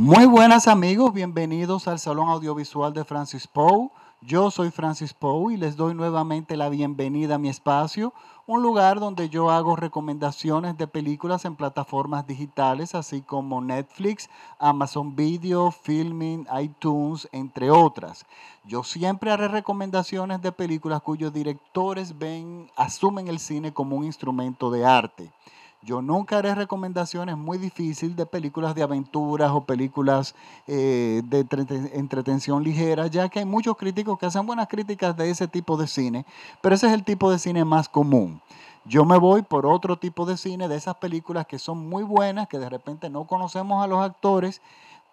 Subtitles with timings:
[0.00, 3.90] Muy buenas amigos, bienvenidos al Salón Audiovisual de Francis Poe.
[4.20, 8.14] Yo soy Francis Poe y les doy nuevamente la bienvenida a mi espacio,
[8.46, 14.30] un lugar donde yo hago recomendaciones de películas en plataformas digitales, así como Netflix,
[14.60, 18.24] Amazon Video, Filming, iTunes, entre otras.
[18.62, 24.70] Yo siempre haré recomendaciones de películas cuyos directores ven, asumen el cine como un instrumento
[24.70, 25.32] de arte.
[25.82, 30.34] Yo nunca haré recomendaciones muy difíciles de películas de aventuras o películas
[30.66, 31.46] eh, de
[31.92, 35.86] entretención ligera, ya que hay muchos críticos que hacen buenas críticas de ese tipo de
[35.86, 36.26] cine,
[36.60, 38.42] pero ese es el tipo de cine más común.
[38.84, 42.48] Yo me voy por otro tipo de cine, de esas películas que son muy buenas,
[42.48, 44.60] que de repente no conocemos a los actores,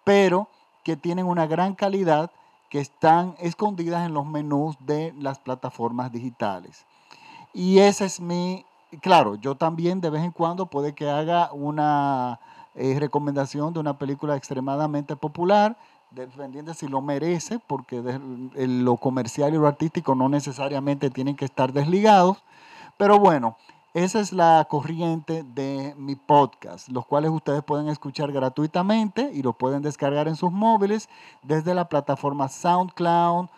[0.02, 0.48] pero
[0.82, 2.30] que tienen una gran calidad,
[2.70, 6.86] que están escondidas en los menús de las plataformas digitales.
[7.52, 8.64] Y ese es mi
[9.00, 12.40] claro, yo también de vez en cuando puede que haga una
[12.74, 15.76] eh, recomendación de una película extremadamente popular,
[16.10, 18.02] dependiendo si lo merece, porque
[18.54, 22.42] lo comercial y lo artístico no necesariamente tienen que estar desligados.
[22.96, 23.56] Pero bueno,
[23.96, 29.54] esa es la corriente de mi podcast, los cuales ustedes pueden escuchar gratuitamente y lo
[29.54, 31.08] pueden descargar en sus móviles
[31.42, 33.48] desde la plataforma SoundCloud,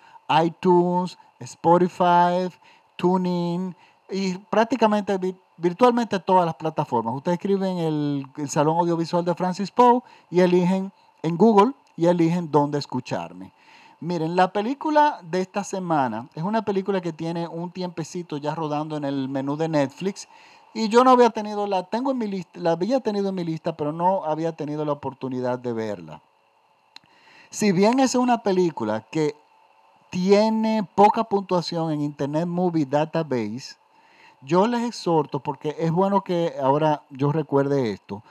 [0.44, 2.50] iTunes, Spotify,
[2.94, 3.74] TuneIn,
[4.10, 5.18] y prácticamente
[5.56, 7.14] virtualmente todas las plataformas.
[7.14, 10.92] Ustedes escriben el, el Salón Audiovisual de Francis Poe y eligen
[11.22, 13.52] en Google y eligen dónde escucharme.
[14.00, 18.96] Miren, la película de esta semana es una película que tiene un tiempecito ya rodando
[18.96, 20.28] en el menú de Netflix
[20.72, 23.42] y yo no había tenido la tengo en mi lista, la había tenido en mi
[23.42, 26.22] lista, pero no había tenido la oportunidad de verla.
[27.50, 29.34] Si bien es una película que
[30.10, 33.76] tiene poca puntuación en Internet Movie Database,
[34.42, 38.22] yo les exhorto, porque es bueno que ahora yo recuerde esto.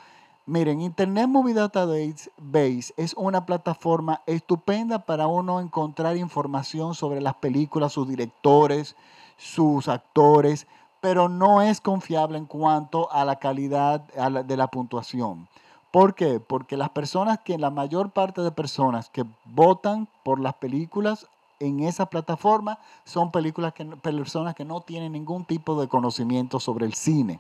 [0.45, 7.91] Miren, Internet Movie Database es una plataforma estupenda para uno encontrar información sobre las películas,
[7.91, 8.95] sus directores,
[9.36, 10.65] sus actores,
[11.02, 15.49] pero no es confiable en cuanto a la calidad de la puntuación.
[15.92, 16.39] ¿Por qué?
[16.39, 21.27] Porque las personas que, la mayor parte de personas que votan por las películas
[21.59, 26.85] en esa plataforma son películas que, personas que no tienen ningún tipo de conocimiento sobre
[26.85, 27.39] el cine.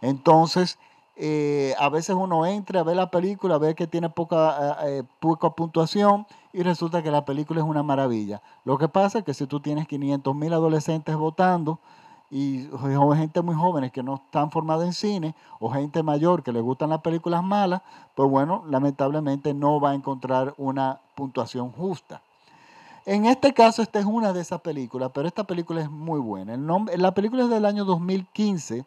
[0.00, 0.78] Entonces,
[1.16, 5.02] eh, a veces uno entra a ver la película, ve que tiene poca, eh, eh,
[5.20, 8.42] poca puntuación y resulta que la película es una maravilla.
[8.64, 11.78] Lo que pasa es que si tú tienes 500 mil adolescentes votando
[12.30, 16.50] y o gente muy jóvenes que no están formados en cine o gente mayor que
[16.50, 17.82] le gustan las películas malas,
[18.14, 22.22] pues bueno, lamentablemente no va a encontrar una puntuación justa.
[23.04, 26.54] En este caso, esta es una de esas películas, pero esta película es muy buena.
[26.54, 28.84] El nombre, la película es del año 2015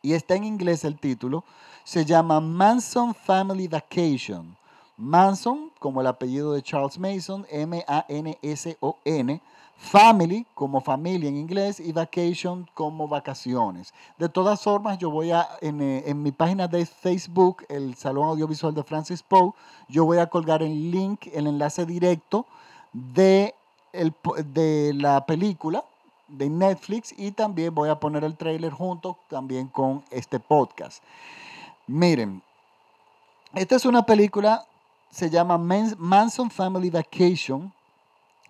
[0.00, 1.42] y está en inglés el título.
[1.82, 4.56] Se llama Manson Family Vacation.
[4.96, 9.40] Manson, como el apellido de Charles Mason, M-A-N-S-O-N.
[9.76, 13.94] Family, como familia en inglés, y vacation, como vacaciones.
[14.18, 18.28] De todas formas, yo voy a, en, eh, en mi página de Facebook, el Salón
[18.28, 19.52] Audiovisual de Francis Poe,
[19.88, 22.44] yo voy a colgar el link, el enlace directo
[22.92, 23.54] de,
[23.92, 24.14] el,
[24.52, 25.84] de la película
[26.28, 31.02] de Netflix y también voy a poner el trailer junto también con este podcast.
[31.86, 32.42] Miren,
[33.54, 34.64] esta es una película,
[35.10, 37.72] se llama Manson Family Vacation,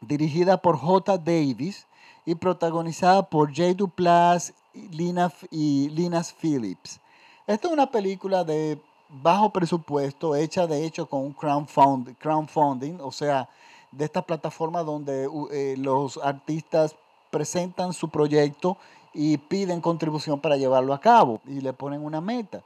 [0.01, 1.17] dirigida por J.
[1.19, 1.87] Davis
[2.27, 7.01] y protagonizada por Jay Duplass Lina, y Linas Phillips.
[7.47, 13.49] Esta es una película de bajo presupuesto, hecha de hecho con un crowdfunding, o sea,
[13.93, 16.95] de esta plataforma donde eh, los artistas
[17.31, 18.77] presentan su proyecto
[19.13, 22.63] y piden contribución para llevarlo a cabo y le ponen una meta.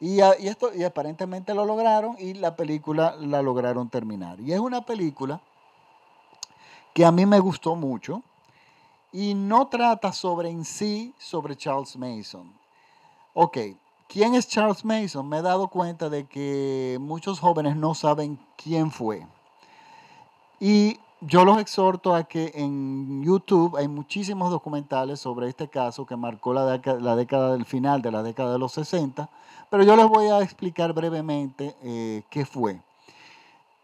[0.00, 4.40] Y, y, esto, y aparentemente lo lograron y la película la lograron terminar.
[4.40, 5.40] Y es una película
[6.92, 8.22] que a mí me gustó mucho
[9.12, 12.52] y no trata sobre en sí sobre Charles Mason.
[13.34, 13.58] Ok,
[14.08, 15.28] ¿quién es Charles Mason?
[15.28, 19.26] Me he dado cuenta de que muchos jóvenes no saben quién fue.
[20.64, 26.14] Y yo los exhorto a que en YouTube hay muchísimos documentales sobre este caso que
[26.14, 29.28] marcó la década, del final de la década de los 60,
[29.70, 32.80] pero yo les voy a explicar brevemente eh, qué fue.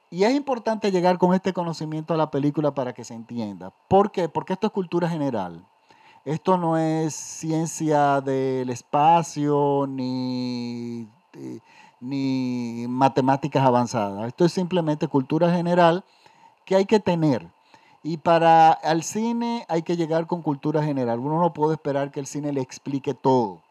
[0.09, 3.73] Y es importante llegar con este conocimiento a la película para que se entienda.
[3.89, 4.29] ¿Por qué?
[4.29, 5.67] Porque esto es cultura general.
[6.25, 11.59] Esto no es ciencia del espacio ni, eh,
[11.99, 14.29] ni matemáticas avanzadas.
[14.29, 16.05] Esto es simplemente cultura general
[16.69, 17.49] que hay que tener.
[18.03, 21.19] Y para el cine hay que llegar con cultura general.
[21.19, 23.63] Uno no puede esperar que el cine le explique todo.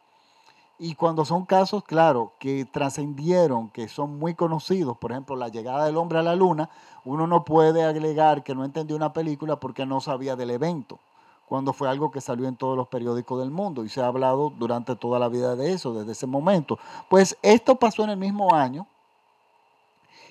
[0.79, 5.85] Y cuando son casos, claro, que trascendieron, que son muy conocidos, por ejemplo, la llegada
[5.85, 6.71] del hombre a la luna,
[7.05, 10.99] uno no puede agregar que no entendió una película porque no sabía del evento,
[11.47, 14.51] cuando fue algo que salió en todos los periódicos del mundo y se ha hablado
[14.57, 16.79] durante toda la vida de eso, desde ese momento.
[17.09, 18.87] Pues esto pasó en el mismo año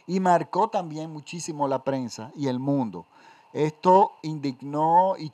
[0.07, 3.07] y marcó también muchísimo la prensa y el mundo.
[3.53, 5.33] Esto indignó y,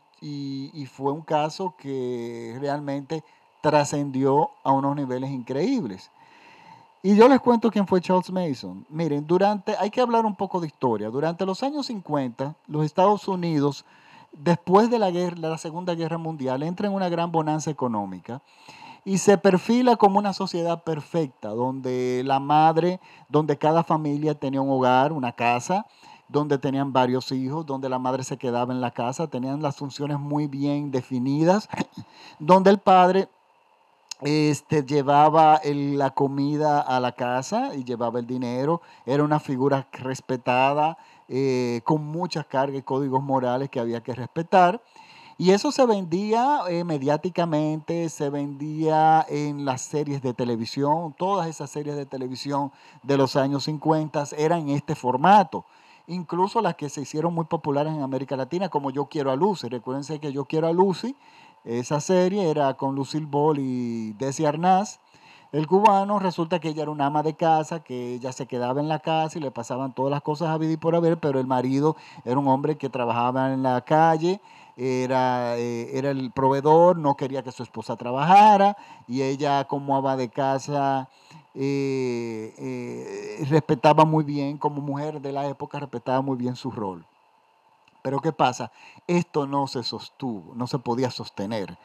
[0.87, 3.25] fue un caso que realmente
[3.61, 6.11] trascendió a unos niveles increíbles.
[7.03, 8.87] Y yo les cuento quién fue Charles Mason.
[8.89, 11.11] Miren, durante, hay que hablar un poco de historia.
[11.11, 13.85] Durante los años 50, los Estados Unidos,
[14.31, 18.41] después de la, guerra, la Segunda Guerra Mundial, entra en una gran bonanza económica
[19.05, 24.71] y se perfila como una sociedad perfecta, donde la madre, donde cada familia tenía un
[24.71, 25.87] hogar, una casa,
[26.29, 30.19] donde tenían varios hijos, donde la madre se quedaba en la casa, tenían las funciones
[30.19, 31.69] muy bien definidas,
[32.39, 33.29] donde el padre
[34.23, 40.97] este, llevaba la comida a la casa y llevaba el dinero, era una figura respetada,
[41.29, 44.81] eh, con muchas cargas y códigos morales que había que respetar.
[45.43, 51.69] Y eso se vendía eh, mediáticamente, se vendía en las series de televisión, todas esas
[51.69, 52.71] series de televisión
[53.03, 55.65] de los años 50 eran en este formato.
[56.07, 59.69] Incluso las que se hicieron muy populares en América Latina, como Yo Quiero a Lucy.
[59.69, 61.17] Recuérdense que Yo Quiero a Lucy
[61.65, 65.01] esa serie era con Lucille Ball y Desi Arnaz.
[65.53, 68.89] El cubano resulta que ella era una ama de casa, que ella se quedaba en
[68.89, 71.95] la casa y le pasaban todas las cosas a vivir por haber, pero el marido
[72.25, 74.41] era un hombre que trabajaba en la calle,
[74.77, 78.77] era, eh, era el proveedor, no quería que su esposa trabajara
[79.07, 81.09] y ella como ama de casa
[81.55, 87.05] eh, eh, respetaba muy bien, como mujer de la época, respetaba muy bien su rol.
[88.03, 88.73] Pero ¿qué pasa?
[89.07, 91.79] Esto no se sostuvo, no se podía sostener.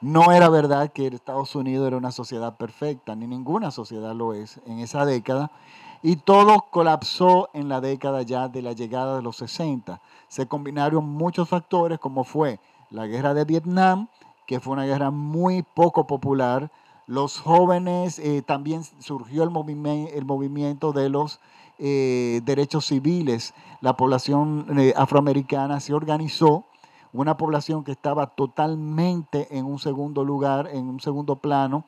[0.00, 4.60] No era verdad que Estados Unidos era una sociedad perfecta, ni ninguna sociedad lo es
[4.66, 5.50] en esa década.
[6.06, 10.02] Y todo colapsó en la década ya de la llegada de los 60.
[10.28, 12.60] Se combinaron muchos factores como fue
[12.90, 14.08] la guerra de Vietnam,
[14.46, 16.70] que fue una guerra muy poco popular.
[17.06, 21.40] Los jóvenes, eh, también surgió el, movimiento de los
[21.78, 26.64] eh, derechos civiles, la población eh, afroamericana se organizó,
[27.14, 31.86] una población que estaba totalmente en un segundo lugar, en un segundo plano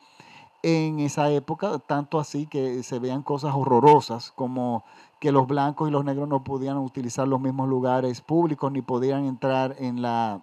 [0.66, 4.82] en esa época, tanto así que se veían cosas horrorosas como
[5.20, 9.26] que los blancos y los negros no podían utilizar los mismos lugares públicos ni podían
[9.26, 10.40] entrar en la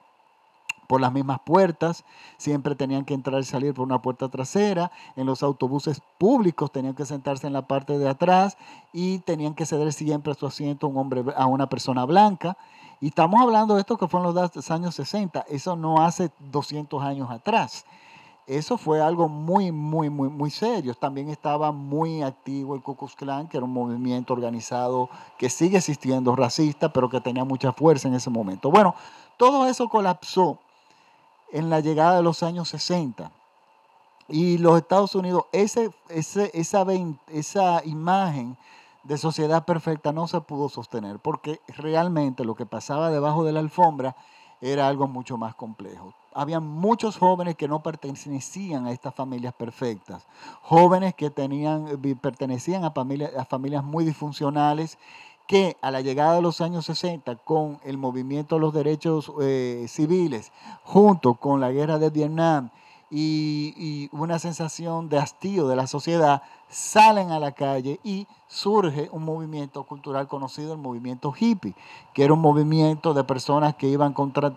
[0.88, 2.06] por las mismas puertas,
[2.38, 6.94] siempre tenían que entrar y salir por una puerta trasera, en los autobuses públicos tenían
[6.94, 8.58] que sentarse en la parte de atrás
[8.94, 12.58] y tenían que ceder siempre su asiento a, un hombre, a una persona blanca.
[13.02, 17.02] Y estamos hablando de esto que fue en los años 60, eso no hace 200
[17.04, 17.86] años atrás.
[18.46, 20.94] Eso fue algo muy, muy, muy, muy serio.
[20.96, 25.78] También estaba muy activo el Ku Klux Klan, que era un movimiento organizado que sigue
[25.78, 28.70] existiendo, racista, pero que tenía mucha fuerza en ese momento.
[28.70, 28.96] Bueno,
[29.38, 30.60] todo eso colapsó
[31.54, 33.32] en la llegada de los años 60.
[34.28, 36.86] Y los Estados Unidos, ese, ese, esa,
[37.28, 38.58] esa imagen
[39.04, 43.60] de sociedad perfecta no se pudo sostener, porque realmente lo que pasaba debajo de la
[43.60, 44.16] alfombra
[44.60, 46.14] era algo mucho más complejo.
[46.36, 50.26] Había muchos jóvenes que no pertenecían a estas familias perfectas,
[50.62, 51.86] jóvenes que tenían,
[52.22, 54.98] pertenecían a familias, a familias muy disfuncionales
[55.48, 59.86] que a la llegada de los años 60, con el movimiento de los derechos eh,
[59.88, 60.52] civiles,
[60.84, 62.70] junto con la guerra de Vietnam
[63.12, 69.24] y, una sensación de hastío de la sociedad, salen a la calle y surge un
[69.24, 71.76] movimiento cultural conocido, el movimiento hippie,
[72.14, 74.54] que era un movimiento de personas que iban contra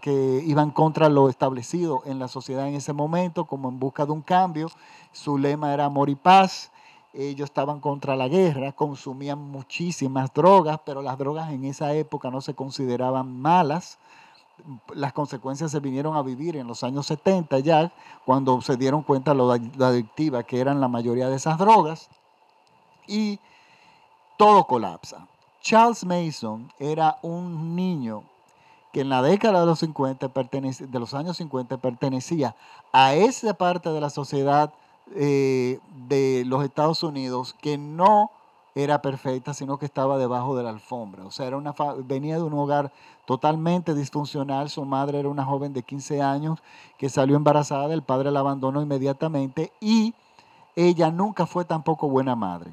[0.00, 4.12] que iban contra lo establecido en la sociedad en ese momento, como en busca de
[4.12, 4.68] un cambio.
[5.12, 6.70] Su lema era amor y paz
[7.14, 12.40] ellos estaban contra la guerra, consumían muchísimas drogas, pero las drogas en esa época no
[12.40, 13.98] se consideraban malas.
[14.92, 17.92] Las consecuencias se vinieron a vivir en los años 70 ya,
[18.24, 22.08] cuando se dieron cuenta lo adictiva que eran la mayoría de esas drogas.
[23.06, 23.38] Y
[24.36, 25.28] todo colapsa.
[25.60, 28.24] Charles Mason era un niño
[28.94, 32.54] que en la década de los, 50 de los años 50 pertenecía
[32.92, 34.72] a esa parte de la sociedad
[35.16, 38.30] eh, de los Estados Unidos que no
[38.76, 41.24] era perfecta, sino que estaba debajo de la alfombra.
[41.24, 41.74] O sea, era una
[42.04, 42.92] venía de un hogar
[43.26, 44.70] totalmente disfuncional.
[44.70, 46.60] Su madre era una joven de 15 años
[46.96, 50.14] que salió embarazada, el padre la abandonó inmediatamente y
[50.76, 52.70] ella nunca fue tampoco buena madre.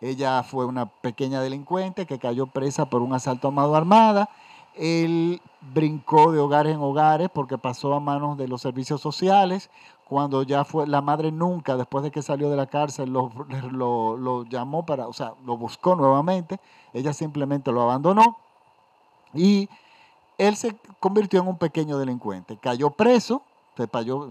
[0.00, 4.30] Ella fue una pequeña delincuente que cayó presa por un asalto a mano armada.
[4.76, 5.40] Él
[5.74, 9.70] brincó de hogares en hogares porque pasó a manos de los servicios sociales.
[10.08, 14.86] Cuando ya fue, la madre nunca, después de que salió de la cárcel, lo, llamó
[14.86, 16.60] para, o sea, lo buscó nuevamente,
[16.92, 18.36] ella simplemente lo abandonó
[19.34, 19.68] y
[20.38, 23.42] él se convirtió en un pequeño delincuente, cayó preso,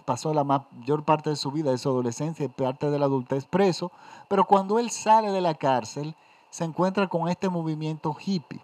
[0.06, 3.46] pasó la mayor parte de su vida, de su adolescencia y parte de la adultez
[3.46, 3.92] preso,
[4.30, 6.16] pero cuando él sale de la cárcel,
[6.50, 8.62] se encuentra con este movimiento hippie.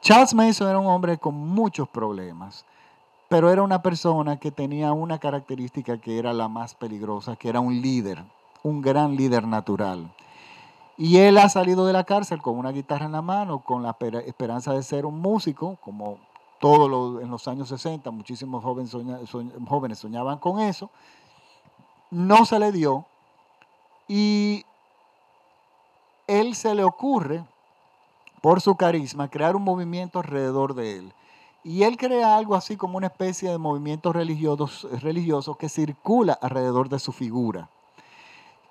[0.00, 2.64] Charles Mason era un hombre con muchos problemas,
[3.28, 7.60] pero era una persona que tenía una característica que era la más peligrosa, que era
[7.60, 8.24] un líder,
[8.62, 10.10] un gran líder natural.
[10.96, 13.96] Y él ha salido de la cárcel con una guitarra en la mano, con la
[14.26, 16.18] esperanza de ser un músico, como
[16.60, 18.94] todos en los años 60, muchísimos jóvenes,
[19.66, 20.90] jóvenes soñaban con eso.
[22.10, 23.06] No se le dio.
[24.08, 24.64] Y
[26.26, 27.44] él se le ocurre,
[28.40, 31.12] por su carisma, crear un movimiento alrededor de él.
[31.62, 36.88] Y él crea algo así como una especie de movimiento religioso, religioso que circula alrededor
[36.88, 37.68] de su figura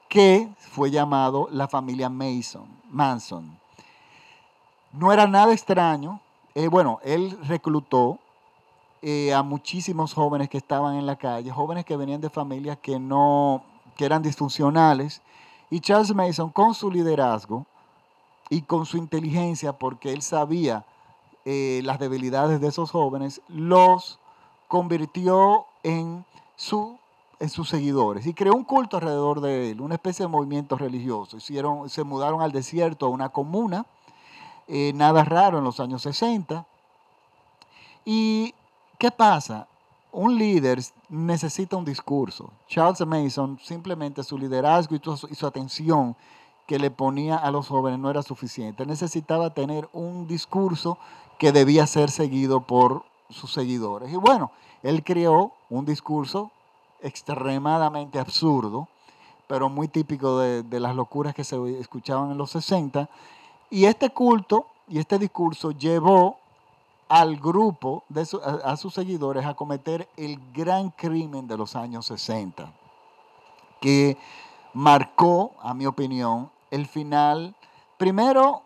[0.09, 3.57] que fue llamado la familia Mason, Manson.
[4.91, 6.19] No era nada extraño.
[6.55, 8.17] Eh, bueno, él reclutó
[9.03, 12.99] eh, a muchísimos jóvenes que estaban en la calle, jóvenes que venían de familias que
[12.99, 13.63] no,
[13.95, 15.21] que eran disfuncionales.
[15.69, 17.67] Y Charles Mason, con su liderazgo
[18.49, 20.85] y con su inteligencia, porque él sabía
[21.45, 24.19] eh, las debilidades de esos jóvenes, los
[24.67, 26.25] convirtió en
[26.55, 26.99] su
[27.39, 31.37] en sus seguidores y creó un culto alrededor de él, una especie de movimiento religioso.
[31.37, 33.85] Hicieron, se mudaron al desierto a una comuna,
[34.67, 36.65] eh, nada raro en los años 60.
[38.05, 38.53] ¿Y
[38.97, 39.67] qué pasa?
[40.11, 42.51] Un líder necesita un discurso.
[42.67, 46.15] Charles Mason, simplemente su liderazgo y su, y su atención
[46.69, 48.85] que le ponía a los jóvenes no era suficiente.
[48.85, 50.99] Necesitaba tener un discurso
[51.39, 54.13] que debía ser seguido por sus seguidores.
[54.13, 54.51] Y bueno,
[54.83, 56.51] él creó un discurso
[57.01, 58.87] extremadamente absurdo,
[59.47, 63.09] pero muy típico de, las locuras que se escuchaban en los 60.
[63.71, 66.37] Y este culto y este discurso llevó
[67.07, 68.27] al grupo, de
[68.63, 72.71] a, sus seguidores, a cometer el gran crimen de los años 60,
[73.81, 74.19] que
[74.75, 77.55] marcó, a mi opinión, el final,
[77.97, 78.61] primero,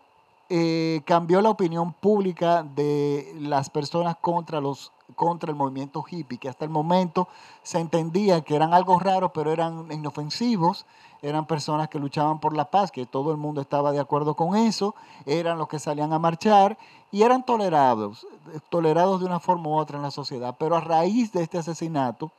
[0.50, 6.48] eh, cambió la opinión pública de las personas contra los contra el movimiento hippie, que
[6.48, 7.28] hasta el momento
[7.62, 10.86] se entendía que eran algo raro, pero eran inofensivos,
[11.22, 14.56] eran personas que luchaban por la paz, que todo el mundo estaba de acuerdo con
[14.56, 14.94] eso,
[15.26, 16.78] eran los que salían a marchar
[17.12, 18.26] y eran tolerados,
[18.70, 20.56] tolerados de una forma u otra en la sociedad.
[20.58, 22.32] Pero a raíz de este asesinato,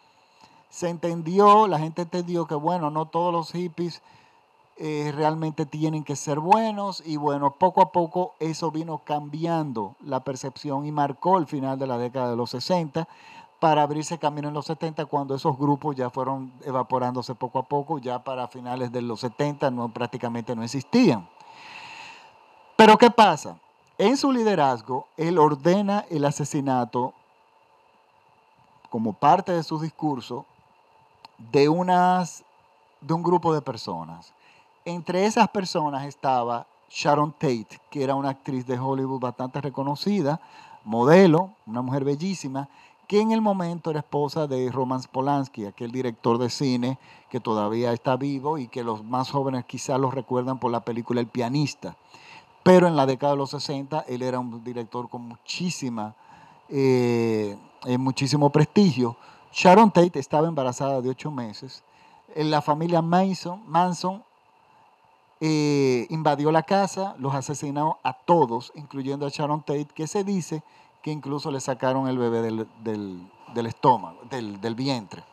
[0.69, 4.01] se entendió, la gente entendió que, bueno, no todos los hippies
[4.77, 10.21] eh, realmente tienen que ser buenos y bueno, poco a poco eso vino cambiando la
[10.25, 13.07] percepción y marcó el final de la década de los 60
[13.59, 17.99] para abrirse camino en los 70 cuando esos grupos ya fueron evaporándose poco a poco,
[17.99, 21.27] ya para finales de los 70 no, prácticamente no existían.
[22.75, 23.57] Pero ¿qué pasa?
[23.97, 27.13] En su liderazgo, él ordena el asesinato
[28.89, 30.45] como parte de su discurso
[31.37, 32.43] de, unas,
[32.99, 34.33] de un grupo de personas.
[34.87, 40.39] Entre esas personas estaba Sharon Tate, que era una actriz de Hollywood bastante reconocida,
[40.83, 42.69] modelo, una mujer bellísima,
[43.07, 46.99] que en el momento era esposa de Roman Polanski, aquel director de cine
[47.31, 51.19] que todavía está vivo y que los más jóvenes quizás lo recuerdan por la película
[51.19, 51.97] El pianista.
[52.61, 56.13] Pero en la década de los 60 él era un director con muchísima,
[56.69, 59.17] eh, eh, muchísimo prestigio.
[59.51, 61.83] Sharon Tate estaba embarazada de ocho meses.
[62.35, 64.23] La familia Manson
[65.41, 70.63] eh, invadió la casa, los asesinó a todos, incluyendo a Sharon Tate, que se dice
[71.01, 75.23] que incluso le sacaron el bebé del, estómago, del, del vientre.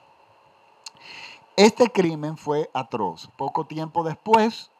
[1.56, 3.30] Este crimen fue atroz.
[3.36, 4.70] Poco tiempo después,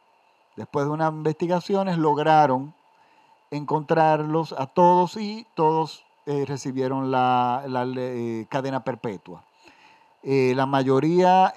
[0.57, 2.75] después de unas investigaciones, lograron
[3.51, 7.63] encontrarlos a todos y todos eh, recibieron la,
[7.97, 9.45] eh, cadena perpetua.
[10.25, 11.53] la mayoría,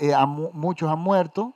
[0.53, 1.53] muchos han muerto,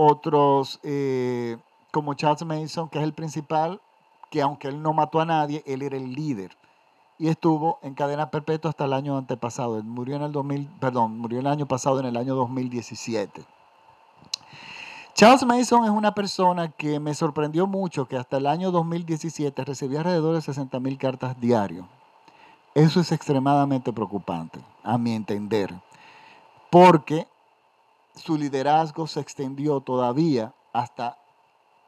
[0.00, 1.56] otros eh,
[1.90, 3.80] como Charles Mason, que es el principal,
[4.30, 6.56] que aunque él no mató a nadie, él era el líder.
[7.18, 9.82] Y estuvo en cadena perpetua hasta el año antepasado.
[9.82, 13.44] murió en el 2000, perdón, murió el año pasado, en el año 2017.
[15.14, 19.98] Charles Mason es una persona que me sorprendió mucho que hasta el año 2017 recibía
[19.98, 21.88] alrededor de 60 mil cartas diario.
[22.72, 25.74] Eso es extremadamente preocupante, a mi entender,
[26.70, 27.26] porque
[28.18, 31.16] su liderazgo se extendió todavía hasta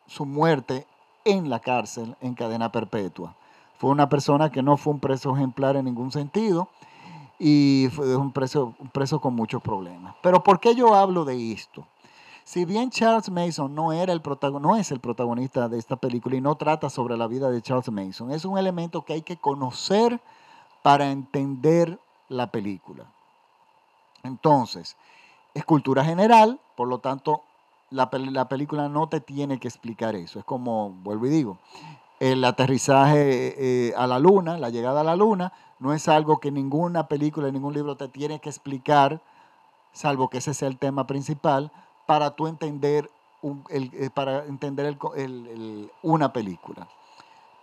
[0.07, 0.87] su muerte
[1.25, 3.35] en la cárcel en cadena perpetua.
[3.79, 6.69] Fue una persona que no fue un preso ejemplar en ningún sentido
[7.39, 10.15] y fue un preso, preso con muchos problemas.
[10.23, 11.87] Pero ¿por qué yo hablo de esto?
[12.45, 14.23] Si bien Charles Mason no, era el
[14.61, 17.91] no es el protagonista de esta película y no trata sobre la vida de Charles
[17.91, 20.21] Mason, es un elemento que hay que conocer
[20.83, 23.05] para entender la película.
[24.23, 24.97] Entonces,
[25.55, 27.43] es cultura general, por lo tanto,
[27.91, 30.39] la, película no te tiene que explicar eso.
[30.39, 31.59] Es como, vuelvo y digo,
[32.21, 36.51] el aterrizaje eh, a la luna, la llegada a la luna, no es algo que
[36.51, 39.21] ninguna película, ningún libro te tiene que explicar,
[39.93, 41.73] salvo que ese sea el tema principal,
[42.07, 43.11] para tú entender,
[43.71, 44.97] eh, para entender
[46.03, 46.87] una película.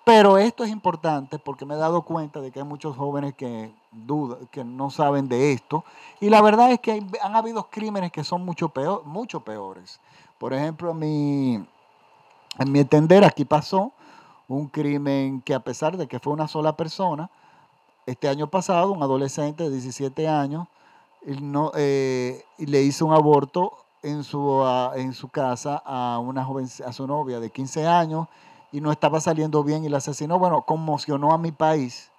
[0.08, 3.74] Pero esto es importante porque me he dado cuenta de que hay muchos jóvenes que
[3.92, 5.84] dudan, que no saben de esto.
[6.22, 10.00] Y la verdad es que han habido crímenes que son mucho, peor, mucho peores.
[10.38, 13.92] Por ejemplo, mi, en mi entender, aquí pasó
[14.48, 17.30] un crimen que a pesar de que fue una sola persona,
[18.06, 20.70] este año pasado un adolescente de 17 años
[21.42, 23.74] no, eh, le hizo un aborto
[24.04, 24.64] en su,
[24.96, 28.30] en su casa a, una joven, a su novia de 15 años
[28.72, 30.40] y no estaba saliendo bien y la asesinó.
[30.40, 32.12] Bueno, conmocionó a mi país,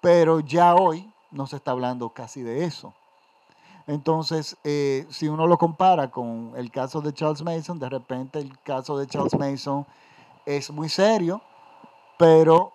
[0.00, 2.92] pero ya hoy no se está hablando casi de eso.
[3.86, 8.58] Entonces, eh, si uno lo compara con el caso de Charles Mason, de repente el
[8.60, 9.86] caso de Charles Mason
[10.46, 11.42] es muy serio,
[12.18, 12.72] pero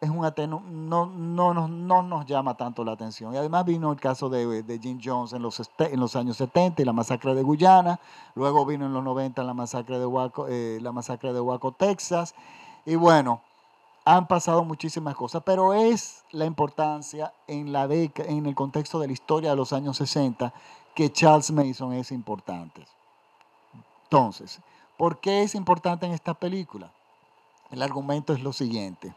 [0.00, 0.62] es un no,
[1.06, 3.34] no, no, no, nos llama tanto la atención.
[3.34, 6.82] Y además vino el caso de, de Jim Jones en los, en los años 70
[6.82, 7.98] y la masacre de Guyana,
[8.34, 12.34] luego vino en los 90 la masacre de Waco, eh, la masacre de Waco, Texas,
[12.84, 13.40] y bueno,
[14.04, 19.12] han pasado muchísimas cosas, pero es la importancia en, la en el contexto de la
[19.12, 20.52] historia de los años 60
[20.94, 22.86] que Charles Mason es importante.
[24.04, 24.60] Entonces,
[24.96, 26.92] ¿por qué es importante en esta película?
[27.70, 29.12] El argumento es lo siguiente.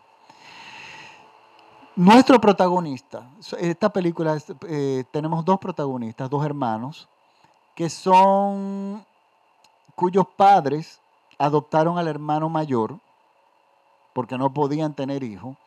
[2.00, 3.30] Nuestro protagonista,
[3.60, 4.38] esta película
[4.70, 7.10] eh, tenemos dos protagonistas, dos hermanos,
[7.76, 9.06] que son,
[9.96, 11.02] cuyos padres
[11.38, 12.98] adoptaron al hermano mayor,
[14.14, 15.58] porque no podían tener hijos,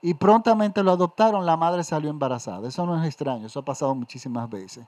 [0.00, 2.68] y prontamente lo adoptaron, la madre salió embarazada.
[2.68, 4.86] Eso no es extraño, eso ha pasado muchísimas veces.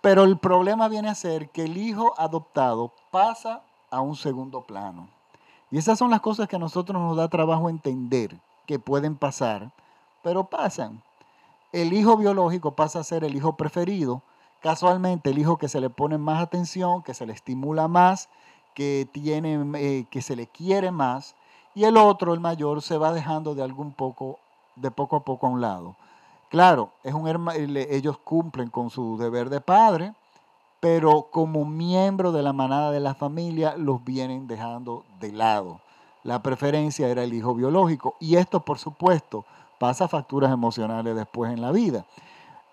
[0.00, 5.08] Pero el problema viene a ser que el hijo adoptado pasa a un segundo plano.
[5.70, 9.70] Y esas son las cosas que a nosotros nos da trabajo entender que pueden pasar,
[10.26, 11.00] pero pasan.
[11.70, 14.22] El hijo biológico pasa a ser el hijo preferido,
[14.60, 18.28] casualmente el hijo que se le pone más atención, que se le estimula más,
[18.74, 21.36] que, tiene, eh, que se le quiere más,
[21.76, 24.40] y el otro, el mayor, se va dejando de algún poco,
[24.74, 25.94] de poco a poco a un lado.
[26.48, 27.28] Claro, es un
[27.88, 30.12] ellos cumplen con su deber de padre,
[30.80, 35.80] pero como miembro de la manada de la familia los vienen dejando de lado.
[36.24, 39.44] La preferencia era el hijo biológico y esto, por supuesto,
[39.78, 42.04] pasa facturas emocionales después en la vida.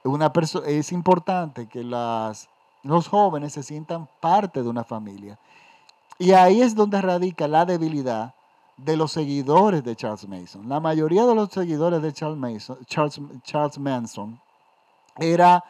[0.04, 0.32] Una
[0.66, 5.40] es importante que los jóvenes se sientan parte de una familia.
[6.20, 8.34] Y ahí es donde radica la debilidad
[8.78, 10.68] de los seguidores de Charles Mason.
[10.68, 14.40] La mayoría de los seguidores de Charles, Mason, Charles Manson
[15.18, 15.64] era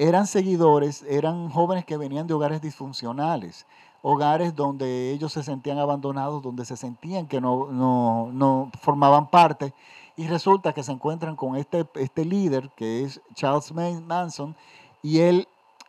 [0.00, 3.66] eran seguidores, eran jóvenes que venían de hogares disfuncionales,
[4.02, 9.72] hogares donde ellos se sentían abandonados, donde se sentían que no, formaban parte,
[10.16, 14.54] y resulta que se encuentran con este, este líder, que es Charles Manson,
[15.02, 15.48] y él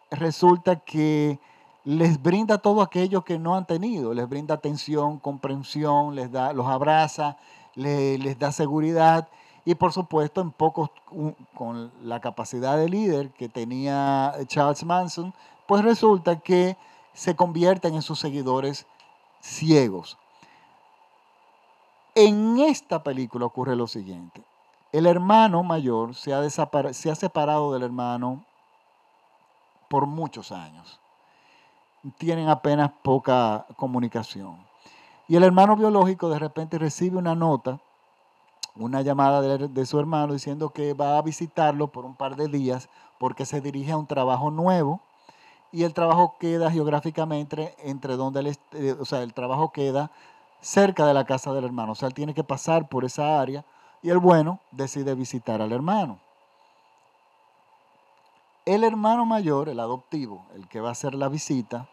[0.09, 1.39] resulta que
[1.83, 6.67] les brinda todo aquello que no han tenido, les brinda atención, comprensión, les da, los
[6.67, 7.37] abraza,
[7.75, 9.27] les da seguridad,
[9.65, 10.89] y por supuesto en pocos,
[11.53, 15.33] con la capacidad de líder que tenía Charles Manson,
[15.67, 16.77] pues resulta que
[17.13, 18.85] se convierten en sus seguidores
[19.39, 20.17] ciegos.
[22.15, 24.43] En esta película ocurre lo siguiente.
[24.91, 28.43] El hermano mayor se ha, se ha separado del hermano
[29.87, 30.99] por muchos años.
[32.17, 34.57] Tienen apenas poca comunicación.
[35.27, 37.79] Y el hermano biológico de repente recibe una nota
[38.75, 42.89] una llamada de, su hermano diciendo que va a visitarlo por un par de días
[43.19, 45.01] porque se dirige a un trabajo nuevo
[45.71, 50.11] y el trabajo queda geográficamente entre donde él, eh, o sea, el trabajo queda
[50.59, 53.65] cerca de la casa del hermano, o sea, él tiene que pasar por esa área
[54.03, 56.19] y el bueno decide visitar al hermano.
[58.65, 61.89] El hermano mayor, el adoptivo, el que va a hacer la visita,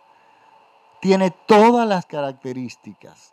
[1.01, 3.33] tiene todas las características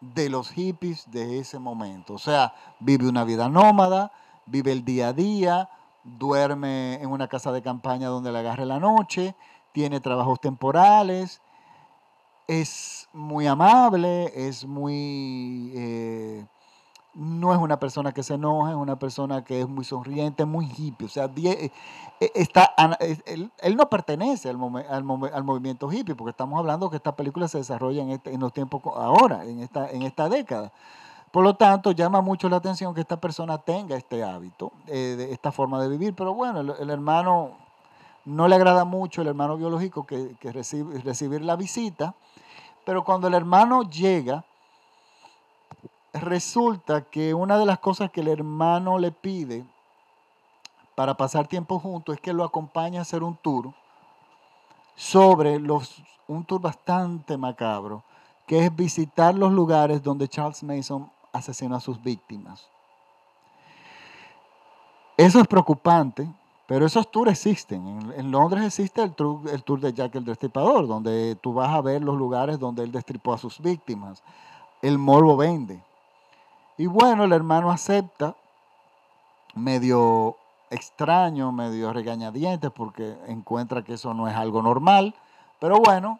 [0.00, 2.14] de los hippies de ese momento.
[2.14, 4.12] O sea, vive una vida nómada,
[4.46, 5.68] vive el día a día,
[6.02, 9.34] duerme en una casa de campaña donde le agarre la noche,
[9.76, 11.42] tiene trabajos temporales,
[12.48, 15.70] es muy amable, es muy...
[15.74, 16.46] Eh,
[17.12, 20.64] no es una persona que se enoja, es una persona que es muy sonriente, muy
[20.64, 21.04] hippie.
[21.04, 21.70] O sea, eh,
[22.20, 24.58] eh, está, él, no pertenece al,
[24.88, 28.80] al, movimiento hippie, porque estamos hablando que esta película se desarrolla en, este, los tiempos
[28.94, 30.72] ahora, en esta, en esta década.
[31.30, 35.52] Por lo tanto, llama mucho la atención que esta persona tenga este hábito, eh, esta
[35.52, 36.14] forma de vivir.
[36.14, 37.65] Pero bueno, el, hermano
[38.26, 42.14] no le agrada mucho, el hermano biológico, que, que recibe, recibir la visita.
[42.84, 44.44] Pero cuando el hermano llega,
[46.12, 49.64] resulta que una de las cosas que el hermano le pide
[50.94, 53.72] para pasar tiempo juntos es que lo acompañe a hacer un tour
[54.96, 58.02] sobre los, un tour bastante macabro,
[58.46, 62.66] que es visitar los lugares donde Charles Mason asesinó a sus víctimas.
[65.16, 66.28] Eso es preocupante,
[66.66, 68.12] pero esos tours existen.
[68.16, 71.80] En, Londres existe el tour, el tour de Jack el Destripador, donde tú vas a
[71.80, 74.22] ver los lugares donde él destripó a sus víctimas.
[74.82, 75.80] El morbo vende.
[76.76, 78.34] Y bueno, el hermano acepta,
[79.54, 80.36] medio
[80.70, 85.14] extraño, medio regañadientes, porque encuentra que eso no es algo normal.
[85.60, 86.18] Pero bueno,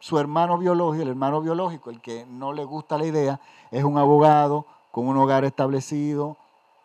[0.00, 3.96] su hermano biológico, el hermano biológico, el que no le gusta la idea, es un
[3.96, 6.36] abogado con un hogar establecido,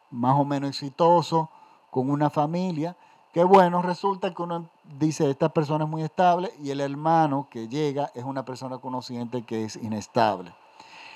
[0.10, 1.50] más o menos exitoso,
[1.96, 2.94] con una familia,
[3.32, 4.66] que bueno, resulta que uno
[5.00, 9.44] dice, esta persona es muy estable, y el hermano que llega es una persona conociente
[9.44, 10.54] que es inestable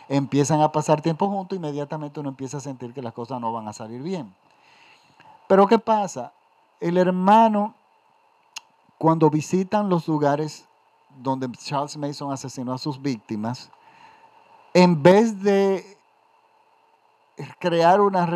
[0.07, 3.67] empiezan a pasar tiempo juntos, inmediatamente uno empieza a sentir que las cosas no van
[3.67, 4.33] a salir bien.
[5.47, 6.31] Pero ¿qué pasa?
[6.79, 7.75] El hermano,
[8.97, 10.65] cuando visitan los lugares
[11.21, 13.69] donde Charles Mason asesinó a sus víctimas,
[14.73, 15.98] en vez de
[17.59, 18.27] crear una,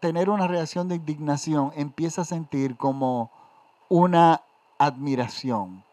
[0.00, 3.30] tener una reacción de indignación, empieza a sentir como
[3.88, 4.42] una
[4.78, 5.84] admiración.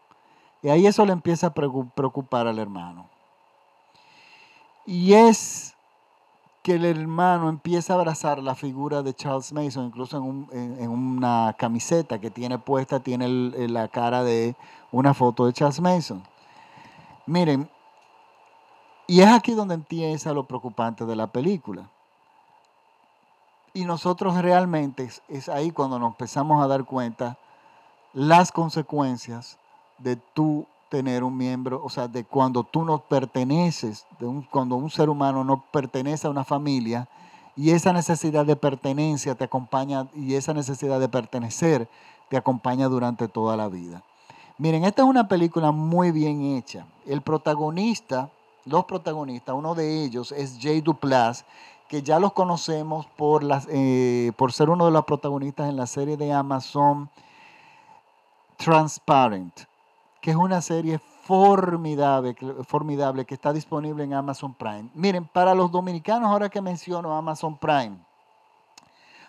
[0.62, 3.08] Y ahí eso le empieza a preocupar al hermano.
[4.86, 5.74] Y es
[6.62, 12.20] que el hermano empieza a abrazar la figura de Charles Mason, incluso en, una camiseta
[12.20, 13.28] que tiene puesta, tiene
[13.68, 14.54] la cara de
[14.92, 16.22] una foto de Charles Mason.
[17.26, 17.70] Miren,
[19.06, 21.90] y es aquí donde empieza lo preocupante de la película.
[23.72, 27.38] Y nosotros realmente es ahí cuando nos empezamos a dar cuenta
[28.12, 29.58] las consecuencias
[29.98, 34.74] de tu tener un miembro, o sea, de cuando tú no perteneces, de un, cuando
[34.74, 37.08] un ser humano no pertenece a una familia
[37.56, 41.88] y esa necesidad de pertenencia te acompaña y esa necesidad de pertenecer
[42.28, 44.02] te acompaña durante toda la vida.
[44.58, 46.86] Miren, esta es una película muy bien hecha.
[47.06, 48.30] El protagonista,
[48.64, 51.44] los protagonistas, uno de ellos es Jay Duplas,
[51.90, 55.86] que ya los conocemos por, las, eh, por ser uno de los protagonistas en la
[55.86, 57.10] serie de Amazon
[58.56, 59.68] Transparent
[60.20, 64.90] que es una serie formidable, formidable que está disponible en Amazon Prime.
[64.94, 67.96] Miren, para los dominicanos, ahora que menciono Amazon Prime,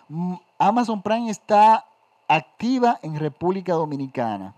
[0.08, 1.86] mm, Amazon Prime está
[2.28, 4.54] activa en República Dominicana.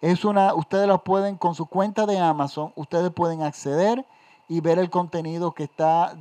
[0.00, 4.04] Es una, ustedes lo pueden, con su cuenta de Amazon, ustedes pueden acceder
[4.48, 6.16] y ver el contenido que está,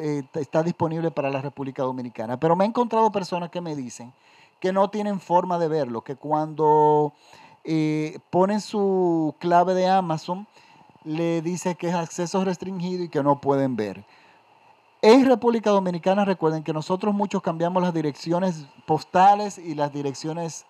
[0.00, 2.38] eh, está disponible para la República Dominicana.
[2.38, 4.12] Pero me he encontrado personas que me dicen
[4.60, 7.12] que no tienen forma de verlo, que cuando
[7.64, 10.48] eh, ponen su clave de Amazon,
[11.04, 14.04] le dice que es acceso restringido y que no pueden ver.
[15.00, 20.66] En República Dominicana, recuerden que nosotros muchos cambiamos las direcciones postales y las direcciones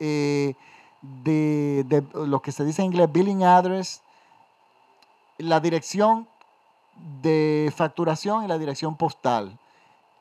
[0.00, 0.54] eh,
[1.00, 4.02] de, de, lo que se dice en inglés billing address,
[5.38, 6.26] la dirección
[7.22, 9.58] de facturación y la dirección postal.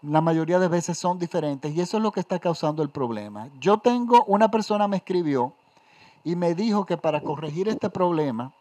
[0.02, 3.50] La mayoría de veces son diferentes y eso es lo que está causando el problema.
[3.60, 5.54] Yo tengo, una persona me escribió
[6.24, 8.54] y me dijo que para corregir este problema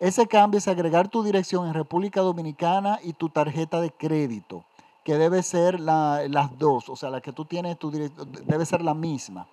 [0.00, 4.64] Ese cambio es agregar tu dirección en República Dominicana y tu tarjeta de crédito,
[5.04, 8.94] que debe ser las dos, o sea, la que tú tienes, tu debe ser la
[8.94, 9.48] misma.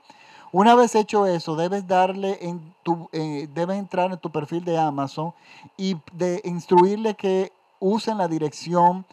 [0.51, 5.33] Una vez hecho eso, debes darle en tu, eh, entrar en tu perfil de Amazon
[5.77, 9.05] y de instruirle que usen la dirección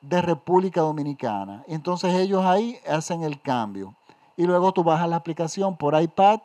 [0.00, 1.64] de República Dominicana.
[1.68, 3.94] Entonces ellos ahí hacen el cambio.
[4.36, 6.40] Y luego tú bajas la aplicación por iPad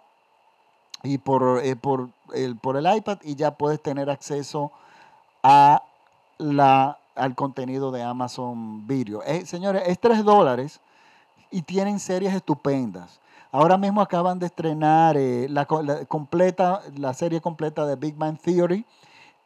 [1.04, 4.72] y por, eh, por, el, por el iPad y ya puedes tener acceso
[5.44, 5.84] a
[6.38, 9.22] la, al contenido de Amazon Video.
[9.24, 10.80] Eh, señores, es 3 dólares
[11.52, 13.20] y tienen series estupendas.
[13.52, 15.66] Ahora mismo acaban de estrenar eh, la,
[16.08, 18.86] completa, la serie completa de Big Bang Theory.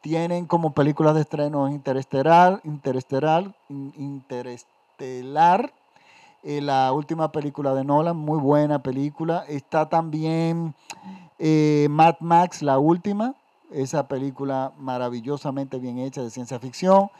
[0.00, 5.72] tienen como películas de estreno Interestelar, Interestelar, Interestelar,
[6.44, 9.44] la última película de Nolan, muy buena película.
[9.48, 10.74] Está también
[11.38, 13.34] eh, Mad Max, la última,
[13.72, 17.10] esa película maravillosamente bien hecha de ciencia ficción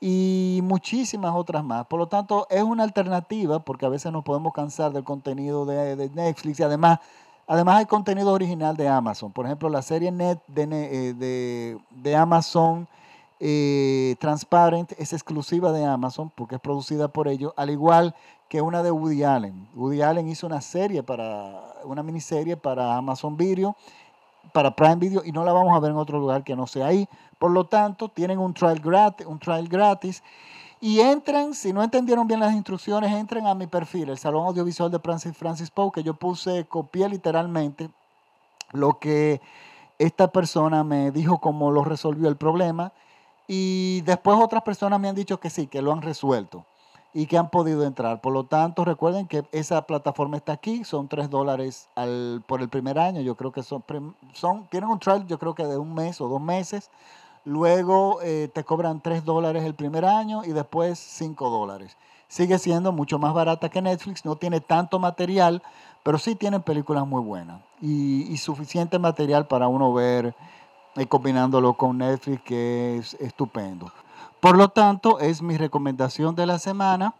[0.00, 1.86] y muchísimas otras más.
[1.86, 6.10] Por lo tanto, es una alternativa porque a veces nos podemos cansar del contenido de,
[6.14, 7.00] Netflix y además,
[7.46, 9.30] además hay contenido original de Amazon.
[9.30, 12.88] Por ejemplo, la serie Net de, eh, de, Amazon
[13.38, 18.14] eh, Transparent es exclusiva de Amazon porque es producida por ellos, al igual
[18.48, 19.68] que una de Woody Allen.
[19.76, 23.76] Woody Allen hizo una serie para, una miniserie para Amazon Video,
[24.52, 26.86] para Prime Video, y no la vamos a ver en otro lugar que no sea
[26.86, 27.08] ahí.
[27.38, 30.22] Por lo tanto, tienen un trial gratis, un trial gratis
[30.80, 34.90] y entren, si no entendieron bien las instrucciones, entren a mi perfil, el Salón Audiovisual
[34.90, 37.90] de Francis, Francis Poe, que yo puse, copié literalmente
[38.72, 39.42] lo que
[39.98, 42.92] esta persona me dijo cómo lo resolvió el problema.
[43.46, 46.64] Y después otras personas me han dicho que sí, que lo han resuelto
[47.12, 48.20] y que han podido entrar.
[48.20, 51.88] Por lo tanto, recuerden que esa plataforma está aquí, son 3 dólares
[52.46, 53.84] por el primer año, yo creo que son,
[54.32, 56.90] son, tienen un trial yo creo que de un mes o dos meses,
[57.44, 61.96] luego eh, te cobran 3 dólares el primer año y después 5 dólares.
[62.28, 65.62] Sigue siendo mucho más barata que Netflix, no tiene tanto material,
[66.04, 70.34] pero sí tienen películas muy buenas y, suficiente material para uno ver
[70.96, 73.92] y eh, combinándolo con Netflix, que es estupendo.
[74.40, 77.14] Por lo tanto, es mi recomendación de la semana.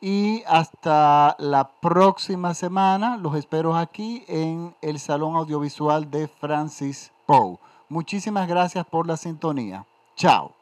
[0.00, 7.58] Y hasta la próxima semana, los espero aquí en el Salón Audiovisual de Francis Poe.
[7.88, 9.86] Muchísimas gracias por la sintonía.
[10.16, 10.52] Chao.